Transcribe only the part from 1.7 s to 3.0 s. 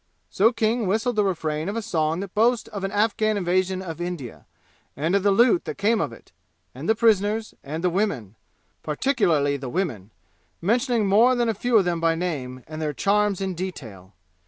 a song that boasts of an